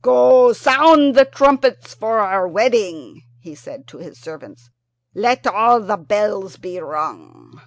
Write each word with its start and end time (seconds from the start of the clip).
"Go, 0.03 0.51
sound 0.51 1.13
the 1.13 1.25
trumpets 1.25 1.93
for 1.93 2.21
our 2.21 2.47
wedding," 2.47 3.21
he 3.39 3.53
said 3.53 3.85
to 3.89 3.99
his 3.99 4.17
servants; 4.17 4.71
"let 5.13 5.45
all 5.45 5.79
the 5.79 5.95
bells 5.97 6.57
be 6.57 6.79
rung." 6.79 7.59